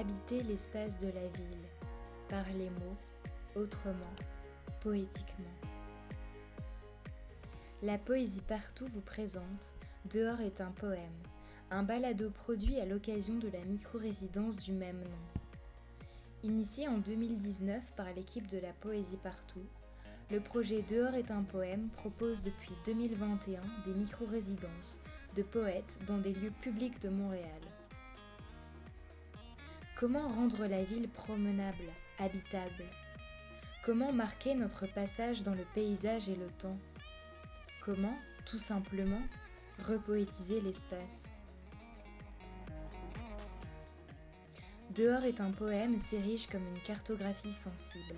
habiter 0.00 0.42
l'espace 0.44 0.96
de 0.96 1.08
la 1.08 1.28
ville, 1.28 1.68
par 2.30 2.44
les 2.56 2.70
mots, 2.70 2.96
autrement, 3.54 4.14
poétiquement. 4.80 5.44
La 7.82 7.98
poésie 7.98 8.40
partout 8.40 8.86
vous 8.88 9.02
présente 9.02 9.74
Dehors 10.10 10.40
est 10.40 10.62
un 10.62 10.70
poème, 10.70 11.20
un 11.70 11.82
balado 11.82 12.30
produit 12.30 12.80
à 12.80 12.86
l'occasion 12.86 13.34
de 13.34 13.48
la 13.48 13.62
micro-résidence 13.66 14.56
du 14.56 14.72
même 14.72 15.00
nom. 15.00 15.40
Initié 16.44 16.88
en 16.88 16.96
2019 16.96 17.82
par 17.94 18.06
l'équipe 18.14 18.46
de 18.48 18.58
la 18.58 18.72
Poésie 18.72 19.18
Partout, 19.22 19.66
le 20.30 20.40
projet 20.40 20.80
Dehors 20.80 21.14
est 21.14 21.30
un 21.30 21.42
poème 21.42 21.90
propose 21.90 22.42
depuis 22.42 22.72
2021 22.86 23.60
des 23.84 23.92
micro-résidences 23.92 24.98
de 25.36 25.42
poètes 25.42 25.98
dans 26.06 26.18
des 26.18 26.32
lieux 26.32 26.52
publics 26.62 27.02
de 27.02 27.10
Montréal. 27.10 27.60
Comment 30.00 30.28
rendre 30.28 30.64
la 30.64 30.82
ville 30.82 31.10
promenable, 31.10 31.92
habitable? 32.18 32.86
Comment 33.84 34.14
marquer 34.14 34.54
notre 34.54 34.86
passage 34.86 35.42
dans 35.42 35.52
le 35.54 35.66
paysage 35.74 36.26
et 36.30 36.36
le 36.36 36.46
temps? 36.52 36.78
Comment, 37.82 38.16
tout 38.46 38.56
simplement, 38.56 39.20
repoétiser 39.86 40.62
l'espace? 40.62 41.28
Dehors 44.94 45.24
est 45.24 45.42
un 45.42 45.50
poème 45.50 45.98
s'érige 45.98 46.46
comme 46.46 46.66
une 46.66 46.80
cartographie 46.80 47.52
sensible. 47.52 48.16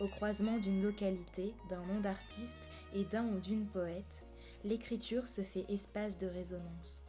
Au 0.00 0.08
croisement 0.08 0.58
d'une 0.58 0.82
localité, 0.82 1.54
d'un 1.70 1.86
nom 1.86 2.00
d'artiste 2.00 2.66
et 2.96 3.04
d'un 3.04 3.26
ou 3.26 3.38
d'une 3.38 3.68
poète, 3.68 4.24
l'écriture 4.64 5.28
se 5.28 5.42
fait 5.42 5.66
espace 5.68 6.18
de 6.18 6.26
résonance. 6.26 7.04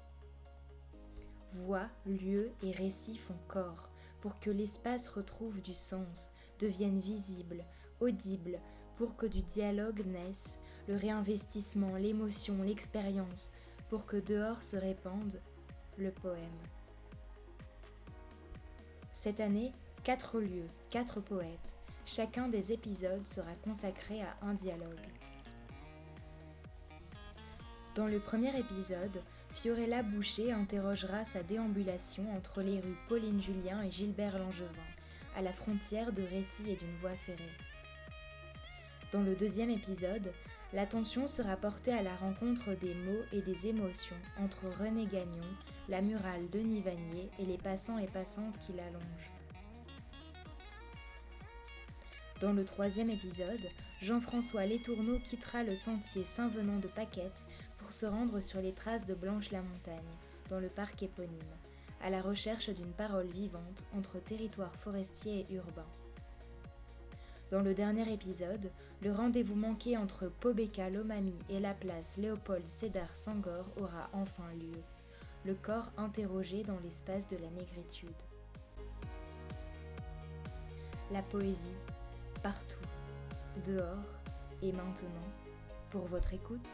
Voix, 1.54 1.88
lieux 2.06 2.52
et 2.64 2.72
récits 2.72 3.18
font 3.18 3.38
corps 3.48 3.90
pour 4.22 4.40
que 4.40 4.50
l'espace 4.50 5.08
retrouve 5.08 5.62
du 5.62 5.74
sens, 5.74 6.34
devienne 6.60 7.00
visible, 7.00 7.64
audible, 8.00 8.60
pour 8.98 9.16
que 9.16 9.26
du 9.26 9.42
dialogue 9.42 10.06
naisse, 10.06 10.60
le 10.88 10.96
réinvestissement, 10.96 11.96
l'émotion, 11.96 12.62
l'expérience, 12.64 13.54
pour 13.90 14.06
que 14.06 14.18
dehors 14.18 14.64
se 14.64 14.76
répande 14.76 15.40
le 15.98 16.12
poème. 16.12 16.44
Cette 19.14 19.40
année, 19.40 19.74
quatre 20.04 20.40
lieux, 20.40 20.70
quatre 20.90 21.22
poètes. 21.22 21.76
Chacun 22.06 22.48
des 22.48 22.72
épisodes 22.72 23.26
sera 23.26 23.54
consacré 23.64 24.22
à 24.22 24.38
un 24.42 24.54
dialogue. 24.54 25.08
Dans 27.98 28.06
le 28.06 28.20
premier 28.20 28.56
épisode, 28.56 29.24
Fiorella 29.50 30.04
Boucher 30.04 30.52
interrogera 30.52 31.26
sa 31.26 31.42
déambulation 31.42 32.32
entre 32.38 32.62
les 32.62 32.80
rues 32.80 32.98
Pauline 33.10 33.42
Julien 33.42 33.82
et 33.82 33.90
Gilbert 33.90 34.38
Langevin, 34.38 34.68
à 35.36 35.42
la 35.42 35.52
frontière 35.52 36.12
de 36.12 36.22
récits 36.22 36.70
et 36.70 36.76
d'une 36.76 36.96
voie 37.02 37.16
ferrée. 37.16 37.58
Dans 39.12 39.24
le 39.24 39.36
deuxième 39.36 39.72
épisode, 39.72 40.32
l'attention 40.74 41.26
sera 41.26 41.58
portée 41.58 41.92
à 41.92 42.04
la 42.04 42.16
rencontre 42.18 42.76
des 42.76 42.94
mots 42.94 43.26
et 43.34 43.42
des 43.42 43.66
émotions 43.66 44.22
entre 44.40 44.66
René 44.80 45.08
Gagnon, 45.08 45.50
la 45.90 46.04
murale 46.04 46.48
Denis 46.52 46.82
Vanier 46.82 47.32
et 47.40 47.46
les 47.48 47.58
passants 47.58 47.98
et 47.98 48.06
passantes 48.06 48.60
qui 48.60 48.74
l'allongent. 48.74 49.37
Dans 52.40 52.54
le 52.54 52.66
troisième 52.66 53.10
épisode, 53.10 53.68
Jean-François 54.02 54.68
Letourneau 54.68 55.18
quittera 55.20 55.64
le 55.64 55.76
sentier 55.76 56.24
Saint-Venant 56.24 56.78
de 56.78 56.88
Paquette 56.88 57.46
pour 57.80 57.92
se 57.92 58.06
rendre 58.06 58.42
sur 58.42 58.62
les 58.62 58.74
traces 58.74 59.06
de 59.06 59.16
Blanche-la-Montagne, 59.16 60.16
dans 60.50 60.60
le 60.60 60.70
parc 60.70 61.02
éponyme, 61.02 61.56
à 62.02 62.12
la 62.12 62.22
recherche 62.22 62.70
d'une 62.70 62.94
parole 62.94 63.26
vivante 63.26 63.86
entre 63.98 64.20
territoire 64.20 64.76
forestier 64.76 65.48
et 65.50 65.56
urbain. 65.56 65.88
Dans 67.50 67.62
le 67.62 67.74
dernier 67.74 68.12
épisode, 68.14 68.70
le 69.02 69.12
rendez-vous 69.12 69.56
manqué 69.56 69.98
entre 69.98 70.28
Pobeka 70.28 70.92
Lomami 70.92 71.36
et 71.50 71.60
la 71.60 71.74
place 71.74 72.18
Léopold 72.18 72.70
Sédar 72.70 73.18
Sangor 73.18 73.66
aura 73.78 74.10
enfin 74.14 74.52
lieu 74.60 74.84
le 75.48 75.56
corps 75.56 75.90
interrogé 75.98 76.64
dans 76.64 76.78
l'espace 76.84 77.28
de 77.30 77.38
la 77.38 77.50
négritude. 77.50 78.10
La 81.10 81.22
poésie, 81.22 81.72
partout, 82.40 82.86
dehors 83.66 84.20
et 84.62 84.72
maintenant, 84.72 85.28
pour 85.90 86.06
votre 86.08 86.34
écoute. 86.34 86.70